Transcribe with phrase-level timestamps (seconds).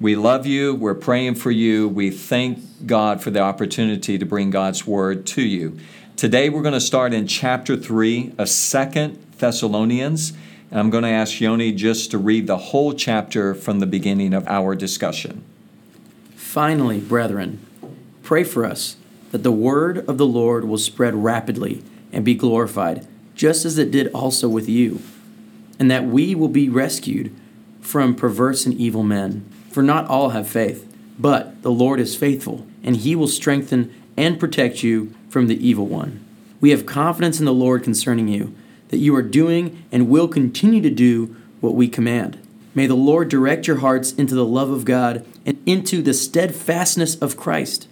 [0.00, 0.74] We love you.
[0.74, 1.86] We're praying for you.
[1.86, 5.78] We thank God for the opportunity to bring God's Word to you.
[6.16, 10.32] Today we're going to start in chapter 3 of Second Thessalonians.
[10.70, 14.32] And I'm going to ask Yoni just to read the whole chapter from the beginning
[14.32, 15.44] of our discussion.
[16.34, 17.60] Finally, brethren,
[18.22, 18.96] pray for us
[19.32, 23.90] that the word of the Lord will spread rapidly and be glorified, just as it
[23.90, 25.02] did also with you,
[25.78, 27.36] and that we will be rescued
[27.82, 29.44] from perverse and evil men.
[29.70, 30.86] For not all have faith,
[31.18, 35.86] but the Lord is faithful, and he will strengthen and protect you from the evil
[35.86, 36.24] one.
[36.60, 38.54] We have confidence in the Lord concerning you
[38.88, 42.38] that you are doing and will continue to do what we command.
[42.74, 47.16] May the Lord direct your hearts into the love of God and into the steadfastness
[47.16, 47.88] of Christ.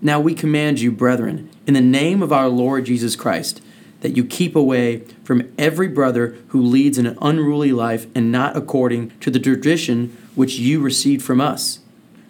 [0.00, 3.62] Now we command you, brethren, in the name of our Lord Jesus Christ,
[4.00, 9.10] that you keep away from every brother who leads an unruly life and not according
[9.20, 11.80] to the tradition which you received from us.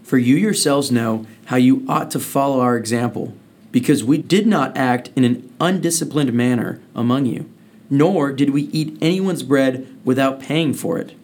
[0.02, 3.34] For you yourselves know how you ought to follow our example,
[3.70, 7.48] because we did not act in an undisciplined manner among you
[7.92, 11.14] nor did we eat anyone's bread without paying for it.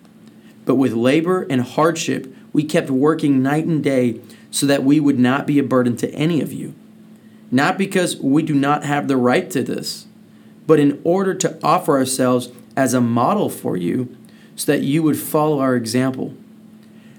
[0.66, 4.20] But with labor and hardship, we kept working night and day
[4.50, 6.74] so that we would not be a burden to any of you.
[7.50, 10.06] Not because we do not have the right to this,
[10.66, 14.14] but in order to offer ourselves as a model for you
[14.54, 16.34] so that you would follow our example.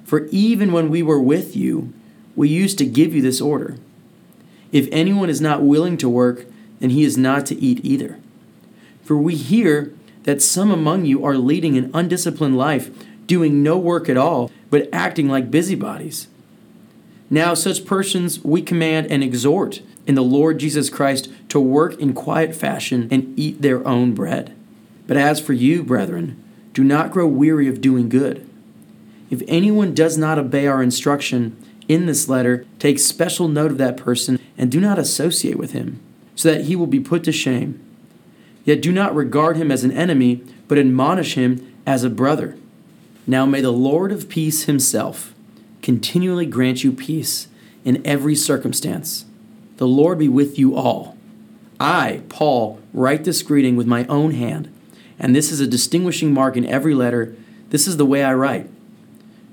[0.09, 1.93] For even when we were with you,
[2.35, 3.77] we used to give you this order
[4.71, 6.47] If anyone is not willing to work,
[6.79, 8.17] then he is not to eat either.
[9.03, 12.89] For we hear that some among you are leading an undisciplined life,
[13.27, 16.27] doing no work at all, but acting like busybodies.
[17.29, 22.13] Now, such persons we command and exhort in the Lord Jesus Christ to work in
[22.13, 24.55] quiet fashion and eat their own bread.
[25.05, 28.48] But as for you, brethren, do not grow weary of doing good.
[29.29, 31.55] If anyone does not obey our instruction
[31.87, 35.99] in this letter, take special note of that person and do not associate with him,
[36.35, 37.83] so that he will be put to shame.
[38.65, 42.57] Yet do not regard him as an enemy, but admonish him as a brother.
[43.25, 45.33] Now may the Lord of peace himself
[45.81, 47.47] continually grant you peace
[47.85, 49.25] in every circumstance.
[49.77, 51.17] The Lord be with you all.
[51.79, 54.69] I, Paul, write this greeting with my own hand,
[55.17, 57.35] and this is a distinguishing mark in every letter.
[57.69, 58.69] This is the way I write.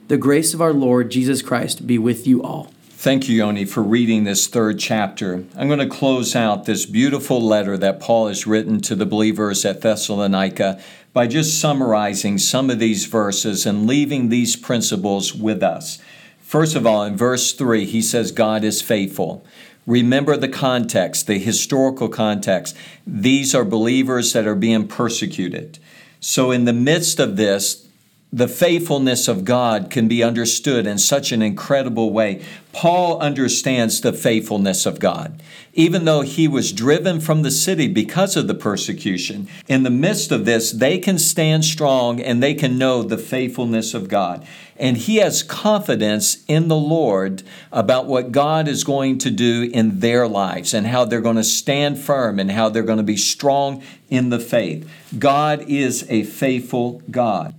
[0.08, 2.70] The grace of our Lord Jesus Christ be with you all.
[2.90, 5.44] Thank you, Yoni, for reading this third chapter.
[5.56, 9.64] I'm going to close out this beautiful letter that Paul has written to the believers
[9.64, 10.80] at Thessalonica
[11.12, 15.98] by just summarizing some of these verses and leaving these principles with us.
[16.38, 19.44] First of all, in verse 3, he says, God is faithful.
[19.88, 22.76] Remember the context, the historical context.
[23.04, 25.80] These are believers that are being persecuted.
[26.20, 27.85] So, in the midst of this,
[28.32, 32.44] the faithfulness of God can be understood in such an incredible way.
[32.72, 35.40] Paul understands the faithfulness of God.
[35.74, 40.32] Even though he was driven from the city because of the persecution, in the midst
[40.32, 44.46] of this, they can stand strong and they can know the faithfulness of God.
[44.76, 47.42] And he has confidence in the Lord
[47.72, 51.44] about what God is going to do in their lives and how they're going to
[51.44, 54.90] stand firm and how they're going to be strong in the faith.
[55.18, 57.54] God is a faithful God.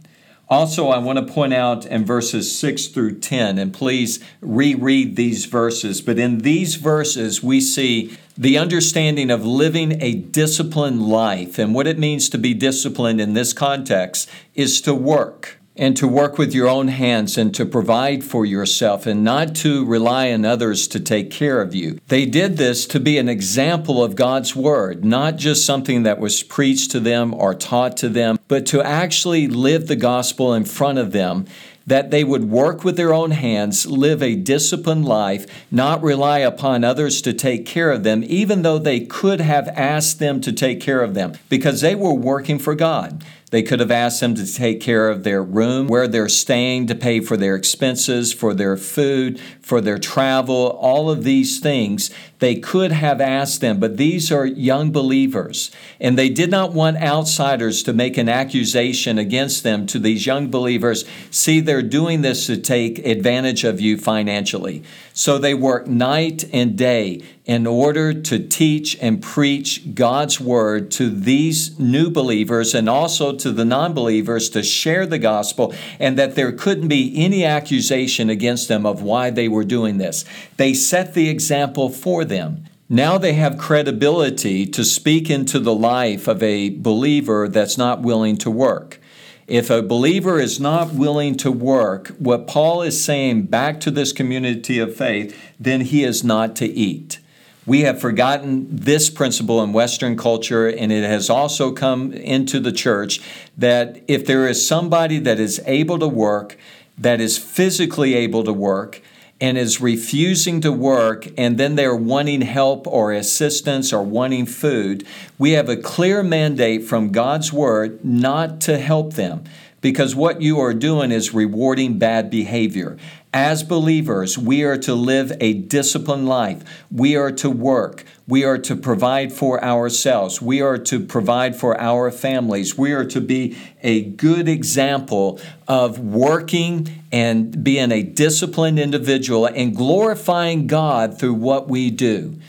[0.49, 5.45] Also, I want to point out in verses 6 through 10, and please reread these
[5.45, 11.59] verses, but in these verses, we see the understanding of living a disciplined life.
[11.59, 16.07] And what it means to be disciplined in this context is to work and to
[16.07, 20.45] work with your own hands and to provide for yourself and not to rely on
[20.45, 21.99] others to take care of you.
[22.07, 26.43] They did this to be an example of God's Word, not just something that was
[26.43, 30.97] preached to them or taught to them, but to actually live the gospel in front
[30.97, 31.45] of them
[31.87, 36.83] that they would work with their own hands, live a disciplined life, not rely upon
[36.83, 40.81] others to take care of them, even though they could have asked them to take
[40.81, 43.23] care of them, because they were working for God.
[43.49, 46.95] They could have asked them to take care of their room, where they're staying, to
[46.95, 52.11] pay for their expenses, for their food, for their travel, all of these things.
[52.39, 56.97] They could have asked them, but these are young believers, and they did not want
[56.97, 61.03] outsiders to make an accusation against them to these young believers.
[61.31, 64.83] See, they're doing this to take advantage of you financially.
[65.13, 71.09] So they work night and day in order to teach and preach God's word to
[71.09, 76.35] these new believers and also to the non believers to share the gospel, and that
[76.35, 80.25] there couldn't be any accusation against them of why they were doing this.
[80.57, 82.65] They set the example for them.
[82.89, 88.37] Now they have credibility to speak into the life of a believer that's not willing
[88.37, 89.01] to work.
[89.47, 94.11] If a believer is not willing to work, what Paul is saying back to this
[94.11, 97.19] community of faith, then he is not to eat.
[97.65, 102.71] We have forgotten this principle in Western culture, and it has also come into the
[102.71, 103.19] church
[103.57, 106.57] that if there is somebody that is able to work,
[106.97, 109.01] that is physically able to work,
[109.39, 115.05] and is refusing to work, and then they're wanting help or assistance or wanting food,
[115.37, 119.43] we have a clear mandate from God's Word not to help them
[119.81, 122.97] because what you are doing is rewarding bad behavior.
[123.33, 126.85] As believers, we are to live a disciplined life.
[126.89, 128.05] We are to work.
[128.25, 130.41] We are to provide for ourselves.
[130.41, 132.77] We are to provide for our families.
[132.77, 139.75] We are to be a good example of working and being a disciplined individual and
[139.75, 142.39] glorifying God through what we do.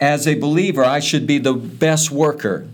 [0.00, 2.68] As a believer, I should be the best worker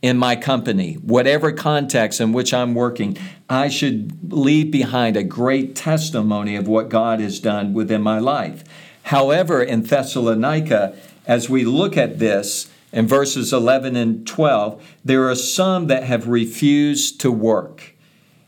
[0.00, 3.16] in my company, whatever context in which I'm working,
[3.48, 8.62] I should leave behind a great testimony of what God has done within my life.
[9.04, 10.96] However, in Thessalonica,
[11.26, 16.28] as we look at this in verses 11 and 12, there are some that have
[16.28, 17.94] refused to work,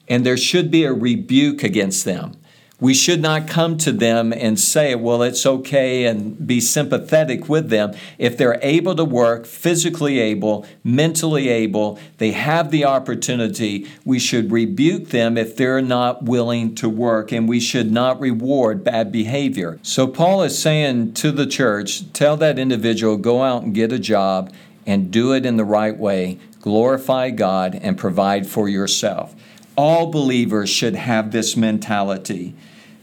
[0.09, 2.37] and there should be a rebuke against them.
[2.81, 7.69] We should not come to them and say, well, it's okay, and be sympathetic with
[7.69, 7.93] them.
[8.17, 14.51] If they're able to work, physically able, mentally able, they have the opportunity, we should
[14.51, 19.79] rebuke them if they're not willing to work, and we should not reward bad behavior.
[19.83, 23.99] So, Paul is saying to the church, tell that individual, go out and get a
[23.99, 24.53] job
[24.87, 29.35] and do it in the right way, glorify God, and provide for yourself.
[29.77, 32.55] All believers should have this mentality.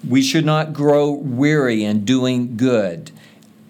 [0.06, 3.12] We should not grow weary in doing good.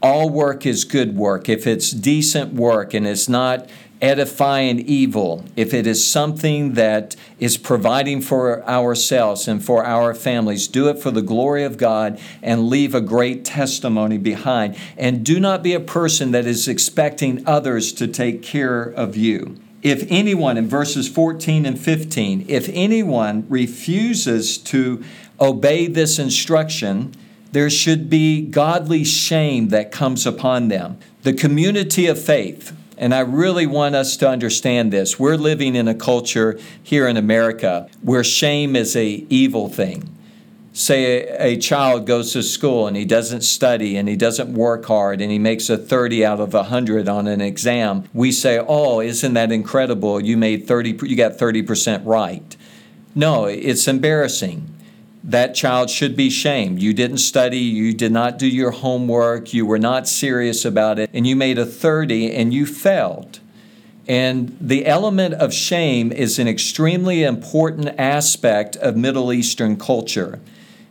[0.01, 1.49] All work is good work.
[1.49, 3.69] If it's decent work and it's not
[4.01, 10.67] edifying evil, if it is something that is providing for ourselves and for our families,
[10.67, 14.77] do it for the glory of God and leave a great testimony behind.
[14.97, 19.57] And do not be a person that is expecting others to take care of you.
[19.83, 25.03] If anyone, in verses 14 and 15, if anyone refuses to
[25.39, 27.13] obey this instruction,
[27.51, 30.97] there should be godly shame that comes upon them.
[31.23, 35.19] The community of faith, and I really want us to understand this.
[35.19, 40.13] We're living in a culture here in America where shame is a evil thing.
[40.73, 44.85] Say a, a, child goes to school and he doesn't study and he doesn't work
[44.85, 48.07] hard and he makes a 30 out of 100 on an exam.
[48.13, 50.21] We say, "Oh, isn't that incredible?
[50.21, 52.55] You made 30 you got 30% right."
[53.15, 54.76] No, it's embarrassing
[55.23, 56.81] that child should be shamed.
[56.81, 61.09] You didn't study, you did not do your homework, you were not serious about it,
[61.13, 63.39] and you made a 30 and you failed.
[64.07, 70.39] And the element of shame is an extremely important aspect of Middle Eastern culture.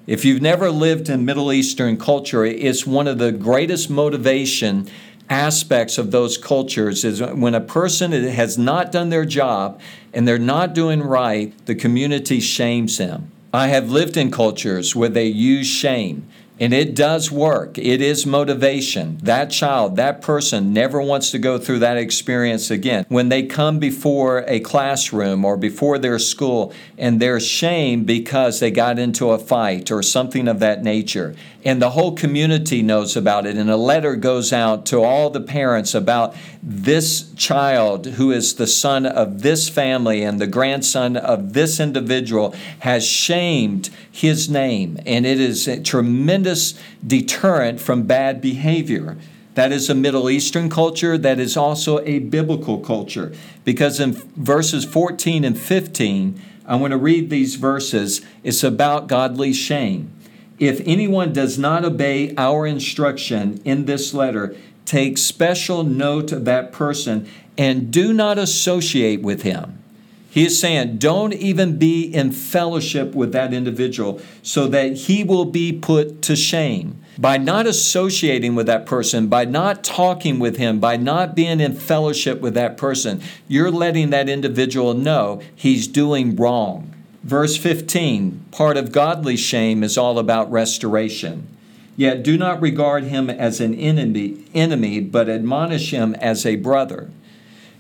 [0.07, 4.89] If you've never lived in Middle Eastern culture, it's one of the greatest motivation
[5.29, 9.81] aspects of those cultures is when a person has not done their job
[10.13, 13.33] and they're not doing right, the community shames them.
[13.57, 16.29] I have lived in cultures where they use shame.
[16.61, 17.79] And it does work.
[17.79, 19.17] It is motivation.
[19.23, 23.07] That child, that person never wants to go through that experience again.
[23.09, 28.71] When they come before a classroom or before their school and they're shamed because they
[28.71, 31.35] got into a fight or something of that nature,
[31.67, 35.41] and the whole community knows about it, and a letter goes out to all the
[35.41, 36.33] parents about
[36.63, 42.55] this child who is the son of this family and the grandson of this individual
[42.79, 49.17] has shamed his name, and it is a tremendous deterrent from bad behavior.
[49.55, 53.33] That is a Middle Eastern culture, that is also a biblical culture.
[53.65, 58.21] Because in verses 14 and 15, I want to read these verses.
[58.45, 60.13] It's about godly shame.
[60.59, 66.73] If anyone does not obey our instruction in this letter, take special note of that
[66.73, 69.83] person and do not associate with him.
[70.31, 75.47] He is saying, don't even be in fellowship with that individual so that he will
[75.47, 77.03] be put to shame.
[77.19, 81.75] By not associating with that person, by not talking with him, by not being in
[81.75, 86.96] fellowship with that person, you're letting that individual know he's doing wrong.
[87.27, 91.49] Verse 15 part of godly shame is all about restoration.
[91.97, 97.11] Yet do not regard him as an enemy, enemy, but admonish him as a brother.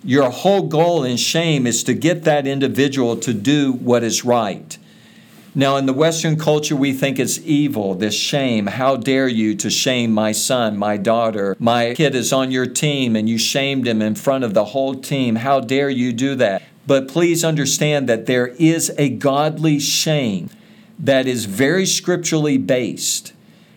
[0.02, 4.76] Your whole goal in shame is to get that individual to do what is right.
[5.54, 8.66] Now, in the Western culture, we think it's evil, this shame.
[8.66, 11.54] How dare you to shame my son, my daughter?
[11.60, 14.96] My kid is on your team and you shamed him in front of the whole
[14.96, 15.36] team.
[15.36, 16.62] How dare you do that?
[16.86, 20.50] But please understand that there is a godly shame
[20.98, 23.32] that is very scripturally based.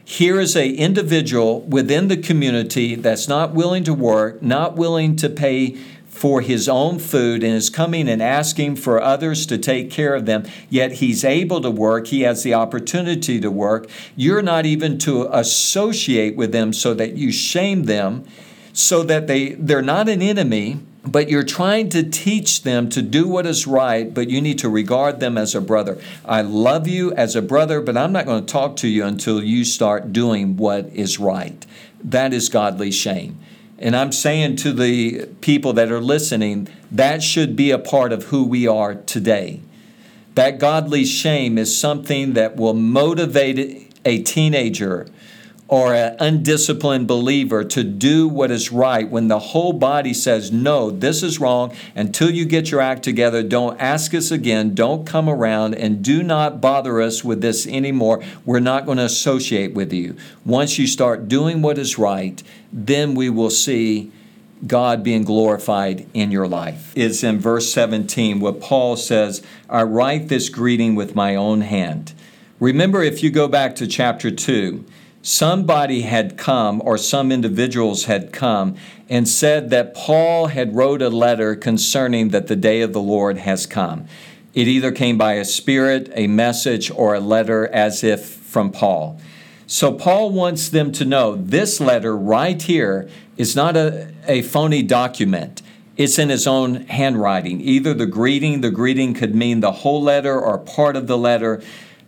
[0.06, 5.30] Here is an individual within the community that's not willing to work, not willing to
[5.30, 5.78] pay
[6.20, 10.26] for his own food and is coming and asking for others to take care of
[10.26, 13.90] them, yet he's able to work, he has the opportunity to work.
[14.18, 18.26] You're not even to associate with them so that you shame them,
[18.74, 23.28] so that they, they're not an enemy, but you're trying to teach them to do
[23.28, 25.98] what is right, but you need to regard them as a brother.
[26.26, 29.44] I love you as a brother, but I'm not going to talk to you until
[29.44, 31.66] you start doing what is right.
[32.04, 33.40] That is godly shame.
[33.78, 38.26] And I'm saying to the people that are listening, that should be a part of
[38.26, 39.62] who we are today.
[40.36, 45.08] That godly shame is something that will motivate a teenager
[45.70, 50.90] or an undisciplined believer to do what is right when the whole body says, No,
[50.90, 51.74] this is wrong.
[51.96, 54.74] Until you get your act together, don't ask us again.
[54.74, 58.22] Don't come around and do not bother us with this anymore.
[58.46, 60.18] We're not going to associate with you.
[60.44, 62.42] Once you start doing what is right,
[62.74, 64.12] then we will see
[64.66, 66.92] God being glorified in your life.
[66.96, 72.14] It's in verse 17 what Paul says, I write this greeting with my own hand.
[72.60, 74.84] Remember, if you go back to chapter 2,
[75.22, 78.76] somebody had come or some individuals had come
[79.10, 83.38] and said that Paul had wrote a letter concerning that the day of the Lord
[83.40, 84.06] has come.
[84.54, 89.20] It either came by a spirit, a message, or a letter as if from Paul.
[89.68, 93.08] So Paul wants them to know this letter right here
[93.38, 95.62] is not a, a phony document.
[95.96, 97.62] It's in his own handwriting.
[97.62, 101.62] Either the greeting, the greeting could mean the whole letter or part of the letter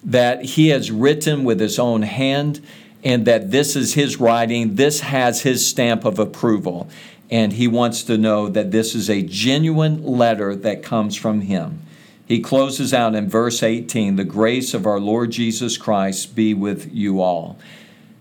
[0.03, 2.61] that he has written with his own hand
[3.03, 6.89] and that this is his writing, this has his stamp of approval.
[7.29, 11.81] And he wants to know that this is a genuine letter that comes from him.
[12.27, 16.93] He closes out in verse 18 the grace of our Lord Jesus Christ be with
[16.93, 17.57] you all.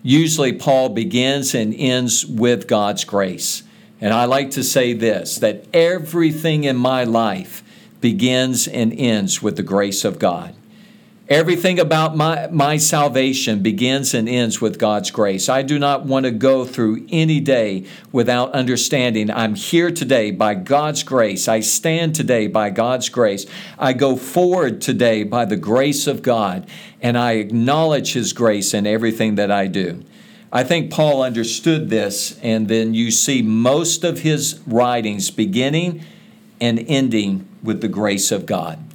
[0.03, 3.63] Usually, Paul begins and ends with God's grace.
[4.01, 7.63] And I like to say this that everything in my life
[8.01, 10.55] begins and ends with the grace of God.
[11.31, 15.49] Everything about my, my salvation begins and ends with God's grace.
[15.49, 20.55] I do not want to go through any day without understanding I'm here today by
[20.55, 21.47] God's grace.
[21.47, 23.47] I stand today by God's grace.
[23.79, 26.69] I go forward today by the grace of God,
[27.01, 30.03] and I acknowledge His grace in everything that I do.
[30.53, 36.05] I think Paul understood this, and then you see most of his writings beginning
[36.61, 38.90] and ending with the grace of God.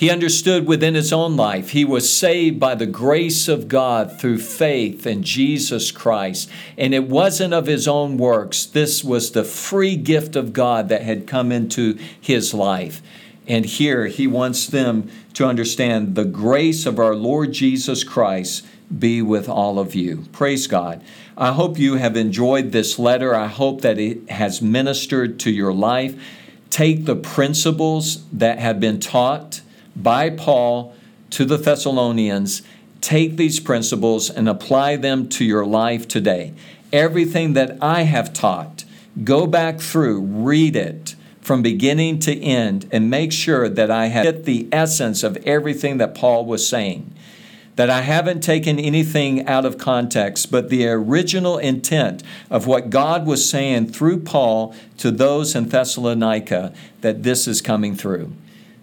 [0.00, 4.38] He understood within his own life he was saved by the grace of God through
[4.38, 6.48] faith in Jesus Christ.
[6.78, 11.02] And it wasn't of his own works, this was the free gift of God that
[11.02, 13.02] had come into his life.
[13.46, 18.64] And here he wants them to understand the grace of our Lord Jesus Christ
[18.98, 20.24] be with all of you.
[20.32, 21.04] Praise God.
[21.36, 23.34] I hope you have enjoyed this letter.
[23.34, 26.18] I hope that it has ministered to your life.
[26.70, 29.60] Take the principles that have been taught
[30.02, 30.94] by Paul
[31.30, 32.62] to the Thessalonians,
[33.00, 36.54] take these principles and apply them to your life today.
[36.92, 38.84] Everything that I have taught,
[39.24, 44.24] go back through, read it from beginning to end, and make sure that I have
[44.24, 47.12] hit the essence of everything that Paul was saying.
[47.76, 53.26] That I haven't taken anything out of context, but the original intent of what God
[53.26, 58.32] was saying through Paul to those in Thessalonica, that this is coming through.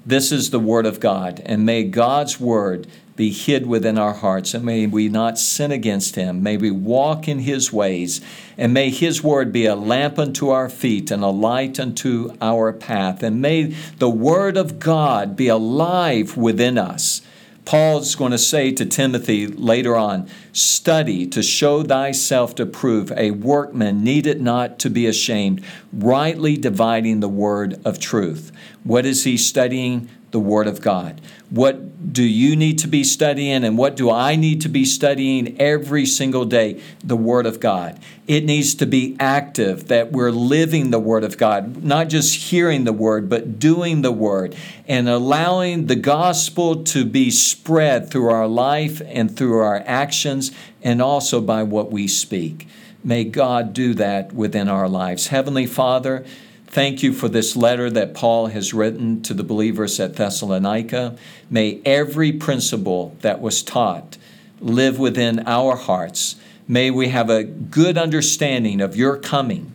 [0.07, 2.87] This is the Word of God, and may God's Word
[3.17, 6.41] be hid within our hearts, and may we not sin against Him.
[6.41, 8.21] May we walk in His ways,
[8.57, 12.71] and may His Word be a lamp unto our feet and a light unto our
[12.71, 13.21] path.
[13.21, 17.21] And may the Word of God be alive within us.
[17.67, 23.31] Paul's going to say to Timothy later on study to show thyself to prove a
[23.31, 28.53] workman needed not to be ashamed, rightly dividing the word of truth.
[28.85, 30.07] What is he studying?
[30.37, 31.19] The Word of God.
[31.49, 35.59] What do you need to be studying, and what do I need to be studying
[35.59, 36.79] every single day?
[37.03, 37.99] The Word of God.
[38.27, 42.83] It needs to be active, that we're living the Word of God, not just hearing
[42.83, 44.55] the Word, but doing the Word,
[44.87, 50.51] and allowing the gospel to be spread through our life and through our actions,
[50.83, 52.67] and also by what we speak.
[53.03, 55.29] May God do that within our lives.
[55.29, 56.23] Heavenly Father,
[56.77, 61.17] Thank you for this letter that Paul has written to the believers at Thessalonica.
[61.49, 64.15] May every principle that was taught
[64.61, 66.35] live within our hearts.
[66.67, 69.73] May we have a good understanding of your coming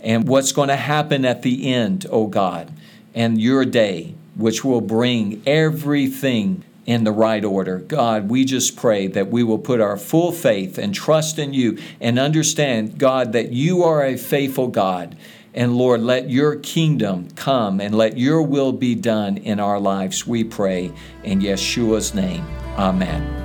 [0.00, 2.72] and what's going to happen at the end, O oh God,
[3.14, 7.78] and your day, which will bring everything in the right order.
[7.78, 11.78] God, we just pray that we will put our full faith and trust in you
[12.00, 15.16] and understand, God, that you are a faithful God
[15.54, 20.26] and Lord, let your kingdom come and let your will be done in our lives,
[20.26, 20.92] we pray.
[21.24, 22.44] In Yeshua's name,
[22.78, 23.36] amen.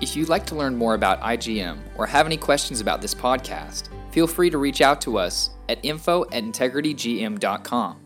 [0.00, 3.88] If you'd like to learn more about IGM or have any questions about this podcast,
[4.10, 8.00] feel free to reach out to us at info at integritygm.com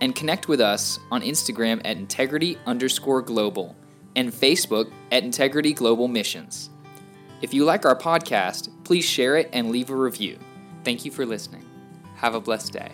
[0.00, 3.76] and connect with us on Instagram at integrity underscore global
[4.16, 6.70] and Facebook at Integrity Global Missions.
[7.42, 10.38] If you like our podcast, please share it and leave a review.
[10.84, 11.64] Thank you for listening.
[12.16, 12.92] Have a blessed day.